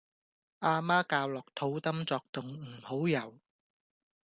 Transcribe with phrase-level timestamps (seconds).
[0.61, 3.37] 阿媽教落肚 Dum 作動唔好游